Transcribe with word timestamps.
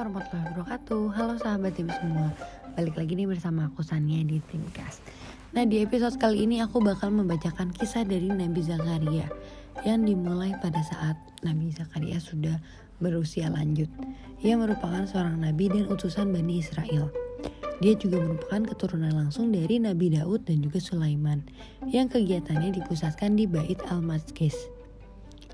warahmatullahi 0.00 0.56
wabarakatuh. 0.56 1.02
Halo 1.12 1.34
sahabat 1.36 1.76
tim 1.76 1.92
semua. 1.92 2.32
Balik 2.72 2.96
lagi 2.96 3.12
nih 3.20 3.28
bersama 3.28 3.68
aku 3.68 3.84
Sania 3.84 4.24
di 4.24 4.40
Timcast. 4.48 5.04
Nah 5.52 5.68
di 5.68 5.84
episode 5.84 6.16
kali 6.16 6.48
ini 6.48 6.64
aku 6.64 6.80
bakal 6.80 7.12
membacakan 7.12 7.68
kisah 7.68 8.08
dari 8.08 8.32
Nabi 8.32 8.64
Zakaria 8.64 9.28
Yang 9.84 10.00
dimulai 10.08 10.56
pada 10.56 10.80
saat 10.80 11.20
Nabi 11.44 11.68
Zakaria 11.76 12.16
sudah 12.16 12.56
berusia 12.96 13.52
lanjut. 13.52 13.92
Ia 14.40 14.56
merupakan 14.56 15.04
seorang 15.04 15.36
nabi 15.36 15.68
dan 15.68 15.84
utusan 15.92 16.32
Bani 16.32 16.64
Israel. 16.64 17.12
Dia 17.84 17.92
juga 17.92 18.24
merupakan 18.24 18.72
keturunan 18.72 19.12
langsung 19.12 19.52
dari 19.52 19.76
Nabi 19.84 20.16
Daud 20.16 20.48
dan 20.48 20.64
juga 20.64 20.80
Sulaiman 20.80 21.44
yang 21.92 22.08
kegiatannya 22.08 22.72
dipusatkan 22.72 23.36
di 23.36 23.44
Bait 23.44 23.84
al-Maqdis 23.84 24.80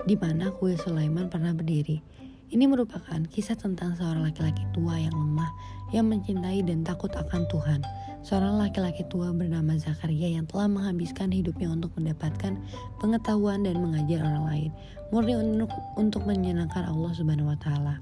di 0.04 0.14
mana 0.14 0.52
kuil 0.54 0.76
Sulaiman 0.76 1.32
pernah 1.32 1.56
berdiri. 1.56 1.98
Ini 2.46 2.70
merupakan 2.70 3.18
kisah 3.26 3.58
tentang 3.58 3.98
seorang 3.98 4.22
laki-laki 4.22 4.62
tua 4.70 4.94
yang 4.94 5.10
lemah, 5.18 5.50
yang 5.90 6.06
mencintai 6.06 6.62
dan 6.62 6.86
takut 6.86 7.10
akan 7.10 7.42
Tuhan. 7.50 7.82
Seorang 8.22 8.62
laki-laki 8.62 9.02
tua 9.10 9.34
bernama 9.34 9.74
Zakaria 9.74 10.38
yang 10.38 10.46
telah 10.46 10.70
menghabiskan 10.70 11.34
hidupnya 11.34 11.74
untuk 11.74 11.90
mendapatkan 11.98 12.54
pengetahuan 13.02 13.66
dan 13.66 13.82
mengajar 13.82 14.22
orang 14.22 14.46
lain, 14.46 14.70
murni 15.10 15.34
untuk, 15.34 15.74
untuk 15.98 16.22
menyenangkan 16.22 16.86
Allah 16.86 17.10
Subhanahu 17.18 17.50
wa 17.50 17.58
taala. 17.58 17.98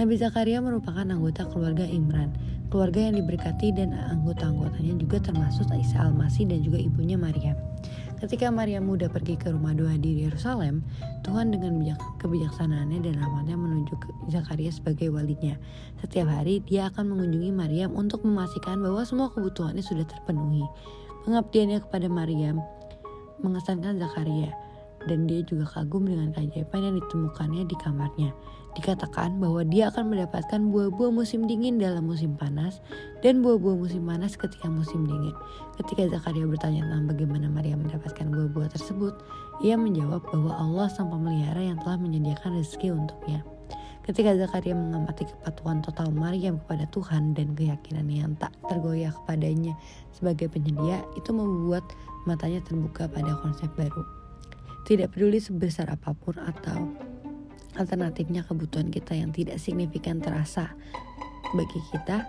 Nabi 0.00 0.14
Zakaria 0.16 0.64
merupakan 0.64 1.04
anggota 1.04 1.44
keluarga 1.44 1.84
Imran, 1.84 2.32
keluarga 2.72 3.12
yang 3.12 3.20
diberkati 3.20 3.76
dan 3.76 3.92
anggota-anggotanya 3.92 4.96
juga 4.96 5.20
termasuk 5.20 5.68
Isa 5.76 6.00
Al-Masih 6.00 6.48
dan 6.48 6.64
juga 6.64 6.80
ibunya 6.80 7.20
Maryam. 7.20 7.60
Ketika 8.16 8.48
Maria 8.48 8.80
muda 8.80 9.12
pergi 9.12 9.36
ke 9.36 9.52
rumah 9.52 9.76
doa 9.76 9.92
di 10.00 10.24
Yerusalem, 10.24 10.80
Tuhan 11.20 11.52
dengan 11.52 11.76
bijak, 11.76 12.00
kebijaksanaannya 12.16 13.04
dan 13.04 13.20
rahmatnya 13.20 13.60
menunjuk 13.60 14.08
Zakaria 14.32 14.72
sebagai 14.72 15.12
walinya. 15.12 15.52
Setiap 16.00 16.32
hari 16.32 16.64
dia 16.64 16.88
akan 16.88 17.12
mengunjungi 17.12 17.52
Maryam 17.52 17.92
untuk 17.92 18.24
memastikan 18.24 18.80
bahwa 18.80 19.04
semua 19.04 19.28
kebutuhannya 19.28 19.84
sudah 19.84 20.08
terpenuhi. 20.08 20.64
Pengabdiannya 21.28 21.84
kepada 21.84 22.08
Maryam 22.08 22.64
mengesankan 23.44 24.00
Zakaria 24.00 24.65
dan 25.06 25.30
dia 25.30 25.42
juga 25.46 25.66
kagum 25.70 26.06
dengan 26.06 26.34
keajaiban 26.34 26.82
yang 26.82 26.94
ditemukannya 26.98 27.62
di 27.66 27.76
kamarnya. 27.78 28.30
Dikatakan 28.76 29.40
bahwa 29.40 29.64
dia 29.64 29.88
akan 29.88 30.12
mendapatkan 30.12 30.60
buah-buah 30.68 31.08
musim 31.08 31.48
dingin 31.48 31.80
dalam 31.80 32.04
musim 32.04 32.36
panas 32.36 32.84
dan 33.24 33.40
buah-buah 33.40 33.78
musim 33.80 34.04
panas 34.04 34.36
ketika 34.36 34.68
musim 34.68 35.08
dingin. 35.08 35.32
Ketika 35.80 36.12
Zakaria 36.12 36.44
bertanya 36.44 36.84
tentang 36.84 37.08
bagaimana 37.08 37.48
Maria 37.48 37.72
mendapatkan 37.78 38.28
buah-buah 38.28 38.68
tersebut, 38.76 39.16
ia 39.64 39.80
menjawab 39.80 40.20
bahwa 40.28 40.52
Allah 40.52 40.92
sang 40.92 41.08
pemelihara 41.08 41.64
yang 41.64 41.80
telah 41.80 41.96
menyediakan 41.96 42.60
rezeki 42.60 42.92
untuknya. 42.92 43.40
Ketika 44.04 44.38
Zakaria 44.38 44.76
mengamati 44.76 45.26
kepatuhan 45.26 45.82
total 45.82 46.14
Maryam 46.14 46.62
kepada 46.62 46.86
Tuhan 46.94 47.34
dan 47.34 47.58
keyakinan 47.58 48.06
yang 48.06 48.38
tak 48.38 48.54
tergoyah 48.70 49.10
kepadanya 49.10 49.74
sebagai 50.14 50.46
penyedia, 50.46 51.02
itu 51.18 51.32
membuat 51.34 51.82
matanya 52.22 52.62
terbuka 52.62 53.10
pada 53.10 53.34
konsep 53.42 53.66
baru. 53.74 54.25
Tidak 54.86 55.10
peduli 55.10 55.42
sebesar 55.42 55.90
apa 55.90 56.14
pun 56.14 56.38
atau 56.38 56.94
alternatifnya 57.74 58.46
kebutuhan 58.46 58.86
kita 58.86 59.18
yang 59.18 59.34
tidak 59.34 59.58
signifikan 59.58 60.22
terasa 60.22 60.78
bagi 61.58 61.82
kita, 61.90 62.22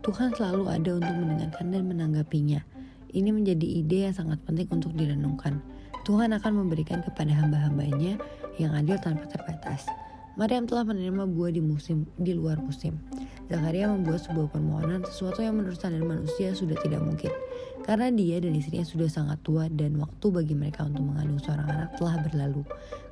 Tuhan 0.00 0.32
selalu 0.32 0.64
ada 0.72 0.90
untuk 0.96 1.12
mendengarkan 1.12 1.68
dan 1.68 1.84
menanggapinya. 1.84 2.64
Ini 3.12 3.36
menjadi 3.36 3.66
ide 3.84 4.08
yang 4.08 4.16
sangat 4.16 4.40
penting 4.48 4.72
untuk 4.72 4.96
direnungkan. 4.96 5.60
Tuhan 6.08 6.32
akan 6.32 6.64
memberikan 6.64 7.04
kepada 7.04 7.36
hamba-hambanya 7.36 8.16
yang 8.56 8.72
adil 8.72 8.96
tanpa 8.96 9.28
terbatas. 9.28 9.84
Maryam 10.40 10.64
telah 10.64 10.88
menerima 10.88 11.28
buah 11.28 11.52
di 11.52 11.60
musim 11.60 12.08
di 12.16 12.32
luar 12.32 12.64
musim. 12.64 12.96
Zakaria 13.52 13.92
membuat 13.92 14.24
sebuah 14.24 14.48
permohonan 14.48 15.04
sesuatu 15.04 15.44
yang 15.44 15.60
menurut 15.60 15.76
standar 15.76 16.00
manusia 16.00 16.56
sudah 16.56 16.80
tidak 16.80 17.04
mungkin. 17.04 17.28
Karena 17.90 18.06
dia 18.14 18.38
dan 18.38 18.54
istrinya 18.54 18.86
sudah 18.86 19.10
sangat 19.10 19.42
tua 19.42 19.66
dan 19.66 19.98
waktu 19.98 20.30
bagi 20.30 20.54
mereka 20.54 20.86
untuk 20.86 21.10
mengandung 21.10 21.42
seorang 21.42 21.66
anak 21.66 21.90
telah 21.98 22.22
berlalu. 22.22 22.62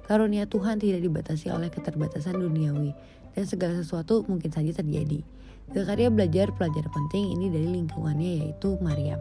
Karunia 0.06 0.47
Tuhan 0.47 0.78
tidak 0.78 1.03
dibatasi 1.03 1.50
oleh 1.50 1.66
keterbatasan 1.66 2.39
duniawi 2.39 2.94
dan 3.34 3.43
segala 3.43 3.75
sesuatu 3.75 4.22
mungkin 4.31 4.55
saja 4.55 4.71
terjadi. 4.71 5.27
Zakaria 5.75 6.15
belajar 6.15 6.55
pelajaran 6.55 6.94
penting 6.94 7.34
ini 7.34 7.50
dari 7.50 7.75
lingkungannya 7.75 8.47
yaitu 8.47 8.78
Maryam. 8.78 9.19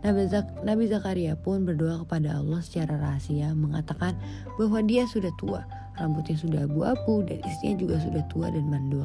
Nabi, 0.00 0.32
Zak 0.32 0.64
Nabi 0.64 0.88
Zakaria 0.88 1.36
pun 1.36 1.68
berdoa 1.68 2.00
kepada 2.08 2.40
Allah 2.40 2.64
secara 2.64 2.96
rahasia 2.96 3.52
mengatakan 3.52 4.16
bahwa 4.56 4.80
dia 4.80 5.04
sudah 5.04 5.28
tua, 5.36 5.68
rambutnya 6.00 6.40
sudah 6.40 6.64
abu-abu 6.64 7.20
dan 7.20 7.44
istrinya 7.44 7.76
juga 7.84 8.00
sudah 8.00 8.24
tua 8.32 8.48
dan 8.48 8.64
mandul. 8.64 9.04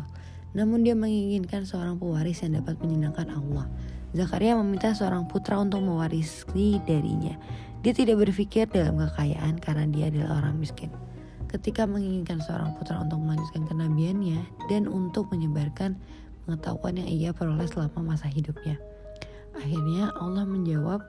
Namun 0.55 0.87
dia 0.87 0.95
menginginkan 0.95 1.67
seorang 1.67 1.99
pewaris 1.99 2.47
yang 2.47 2.63
dapat 2.63 2.79
menyenangkan 2.79 3.27
Allah. 3.27 3.67
Zakaria 4.11 4.59
meminta 4.59 4.91
seorang 4.91 5.27
putra 5.27 5.59
untuk 5.59 5.79
mewarisi 5.83 6.79
darinya. 6.83 7.35
Dia 7.81 7.95
tidak 7.95 8.21
berpikir 8.27 8.67
dalam 8.69 8.99
kekayaan 8.99 9.57
karena 9.57 9.85
dia 9.89 10.11
adalah 10.11 10.43
orang 10.43 10.59
miskin 10.59 10.91
ketika 11.51 11.83
menginginkan 11.83 12.39
seorang 12.39 12.71
putra 12.79 13.03
untuk 13.03 13.19
melanjutkan 13.19 13.67
kenabiannya 13.67 14.39
dan 14.71 14.87
untuk 14.87 15.27
menyebarkan 15.35 15.99
pengetahuan 16.47 16.95
yang 16.95 17.09
ia 17.11 17.29
peroleh 17.35 17.67
selama 17.67 18.15
masa 18.15 18.31
hidupnya. 18.31 18.79
Akhirnya 19.59 20.15
Allah 20.15 20.47
menjawab, 20.47 21.03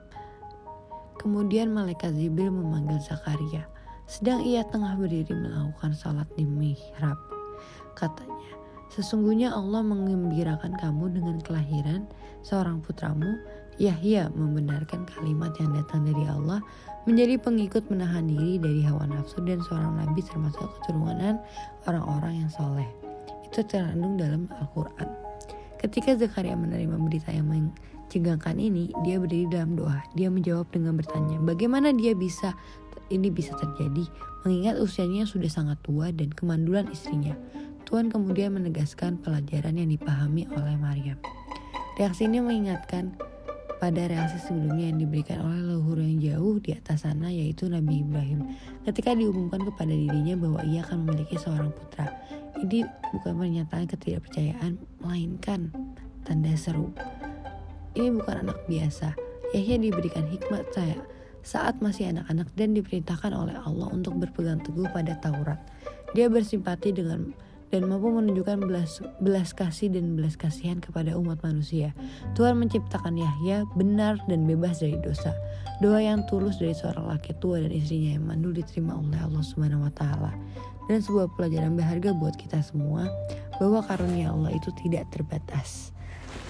kemudian 1.15 1.71
malaikat 1.71 2.11
Jibril 2.11 2.51
memanggil 2.51 2.99
Zakaria. 2.99 3.71
Sedang 4.03 4.43
ia 4.43 4.67
tengah 4.67 4.99
berdiri 4.99 5.31
melakukan 5.31 5.95
salat 5.95 6.27
di 6.35 6.43
mihrab. 6.43 7.15
Katanya, 7.95 8.51
sesungguhnya 8.93 9.49
Allah 9.49 9.81
mengembirakan 9.81 10.77
kamu 10.77 11.17
dengan 11.17 11.41
kelahiran 11.41 12.05
seorang 12.45 12.79
putramu 12.85 13.41
Yahya 13.81 14.29
membenarkan 14.37 15.09
kalimat 15.09 15.49
yang 15.57 15.73
datang 15.73 16.05
dari 16.05 16.29
Allah 16.29 16.61
menjadi 17.09 17.41
pengikut 17.41 17.89
menahan 17.89 18.29
diri 18.29 18.61
dari 18.61 18.85
hawa 18.85 19.09
nafsu 19.09 19.41
dan 19.41 19.59
seorang 19.65 19.97
nabi 19.97 20.21
termasuk 20.21 20.69
keturunan 20.79 21.41
orang-orang 21.89 22.45
yang 22.45 22.49
soleh. 22.53 22.85
Itu 23.49 23.65
terkandung 23.65 24.21
dalam 24.21 24.45
Al-Quran. 24.61 25.09
Ketika 25.81 26.15
Zakaria 26.15 26.55
menerima 26.55 26.95
berita 26.95 27.33
yang 27.33 27.49
mencegahkan 27.49 28.55
ini, 28.55 28.93
dia 29.03 29.19
berdiri 29.19 29.51
dalam 29.51 29.75
doa. 29.75 29.99
Dia 30.15 30.31
menjawab 30.31 30.71
dengan 30.71 30.95
bertanya, 30.95 31.41
bagaimana 31.43 31.91
dia 31.91 32.15
bisa 32.15 32.55
ini 33.11 33.27
bisa 33.27 33.51
terjadi 33.59 34.07
mengingat 34.47 34.79
usianya 34.79 35.27
sudah 35.27 35.51
sangat 35.51 35.79
tua 35.83 36.11
dan 36.15 36.31
kemandulan 36.31 36.87
istrinya. 36.87 37.35
Tuhan 37.83 38.09
kemudian 38.09 38.55
menegaskan 38.55 39.19
pelajaran 39.19 39.75
yang 39.77 39.89
dipahami 39.91 40.47
oleh 40.51 40.75
Maryam. 40.79 41.19
Reaksi 41.99 42.25
ini 42.25 42.41
mengingatkan 42.41 43.13
pada 43.83 44.07
reaksi 44.07 44.39
sebelumnya 44.39 44.95
yang 44.95 44.99
diberikan 45.03 45.43
oleh 45.43 45.59
leluhur 45.59 45.99
yang 45.99 46.17
jauh 46.23 46.55
di 46.63 46.71
atas 46.71 47.03
sana 47.03 47.27
yaitu 47.27 47.67
Nabi 47.67 47.99
Ibrahim 47.99 48.55
ketika 48.87 49.11
diumumkan 49.11 49.59
kepada 49.67 49.91
dirinya 49.91 50.39
bahwa 50.39 50.63
ia 50.63 50.87
akan 50.87 51.03
memiliki 51.03 51.35
seorang 51.35 51.69
putra. 51.75 52.07
Ini 52.63 52.87
bukan 53.11 53.33
pernyataan 53.35 53.85
ketidakpercayaan, 53.91 54.79
melainkan 55.03 55.75
tanda 56.23 56.55
seru. 56.55 56.95
Ini 57.93 58.09
bukan 58.15 58.47
anak 58.47 58.63
biasa. 58.71 59.13
Yahya 59.51 59.77
diberikan 59.83 60.25
hikmat 60.31 60.65
saya 60.71 60.97
saat 61.43 61.83
masih 61.83 62.09
anak-anak 62.15 62.47
dan 62.55 62.71
diperintahkan 62.73 63.35
oleh 63.35 63.59
Allah 63.59 63.91
untuk 63.91 64.15
berpegang 64.15 64.63
teguh 64.63 64.87
pada 64.95 65.19
Taurat. 65.19 65.59
Dia 66.15 66.31
bersimpati 66.31 66.95
dengan 66.95 67.35
dan 67.73 67.89
mampu 67.89 68.13
menunjukkan 68.13 68.69
belas, 68.69 69.01
belas 69.17 69.49
kasih 69.57 69.89
dan 69.89 70.13
belas 70.13 70.37
kasihan 70.37 70.77
kepada 70.77 71.17
umat 71.17 71.41
manusia. 71.41 71.97
Tuhan 72.37 72.61
menciptakan 72.61 73.17
Yahya 73.17 73.65
benar 73.73 74.21
dan 74.29 74.45
bebas 74.45 74.77
dari 74.85 74.93
dosa. 75.01 75.33
Doa 75.81 75.97
yang 75.97 76.21
tulus 76.29 76.61
dari 76.61 76.77
seorang 76.77 77.09
laki 77.09 77.33
tua 77.41 77.57
dan 77.57 77.73
istrinya 77.73 78.13
yang 78.13 78.29
mandul 78.29 78.53
diterima 78.53 78.93
oleh 78.93 79.17
Allah 79.17 79.41
Subhanahu 79.41 79.89
wa 79.89 79.93
taala. 79.97 80.29
Dan 80.85 81.01
sebuah 81.01 81.33
pelajaran 81.33 81.73
berharga 81.73 82.13
buat 82.13 82.37
kita 82.37 82.61
semua 82.61 83.09
bahwa 83.57 83.81
karunia 83.81 84.29
Allah 84.29 84.53
itu 84.53 84.69
tidak 84.85 85.09
terbatas. 85.09 85.89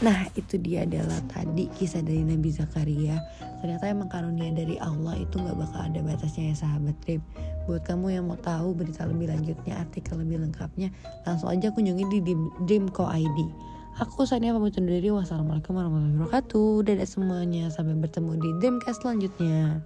Nah 0.04 0.28
itu 0.36 0.60
dia 0.60 0.84
adalah 0.84 1.24
tadi 1.31 1.72
kisah 1.72 2.04
dari 2.04 2.28
Nabi 2.28 2.52
Zakaria 2.52 3.16
Ternyata 3.64 3.88
emang 3.88 4.12
karunia 4.12 4.52
dari 4.52 4.75
Allah 4.75 5.16
itu 5.16 5.40
gak 5.40 5.56
bakal 5.56 5.88
ada 5.88 6.04
batasnya 6.04 6.52
ya 6.52 6.56
sahabat 6.68 7.00
trip 7.00 7.24
Buat 7.63 7.88
kamu 7.88 8.19
yang 8.19 8.25
mau 8.27 8.36
tahu 8.36 8.75
berita 8.75 9.07
lebih 9.07 9.31
lanjutnya, 9.31 9.80
artikel 9.80 10.19
lebih 10.19 10.44
lengkapnya 10.44 10.92
Langsung 11.24 11.48
aja 11.48 11.71
kunjungi 11.71 12.19
di 12.19 12.33
Dreamco 12.68 13.07
ID 13.07 13.39
Aku 14.01 14.25
Sania 14.25 14.50
pamit 14.57 14.74
undur 14.74 14.98
diri. 14.98 15.13
Wassalamualaikum 15.13 15.77
warahmatullahi 15.77 16.18
wabarakatuh. 16.18 16.81
Dadah 16.81 17.06
semuanya. 17.06 17.69
Sampai 17.69 17.94
bertemu 17.94 18.42
di 18.42 18.50
Dreamcast 18.57 19.06
selanjutnya 19.06 19.86